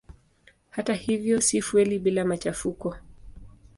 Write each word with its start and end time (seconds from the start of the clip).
Hata 0.69 0.93
hivyo 0.93 1.41
si 1.41 1.61
fueli 1.61 1.99
bila 1.99 2.25
machafuko. 2.25 2.95